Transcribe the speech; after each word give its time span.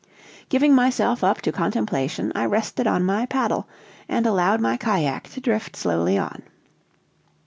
Giving 0.49 0.73
myself 0.73 1.23
up 1.23 1.41
to 1.43 1.51
contemplation, 1.51 2.31
I 2.33 2.45
rested 2.45 2.87
my 2.87 3.27
paddle, 3.27 3.67
and 4.09 4.25
allowed 4.25 4.59
my 4.59 4.75
cajack 4.75 5.29
to 5.33 5.41
drift 5.41 5.75
slowly 5.75 6.17
on. 6.17 6.41